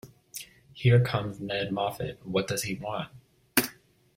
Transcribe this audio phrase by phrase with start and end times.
[0.73, 3.09] Here comes Ned Moffat; what does he want?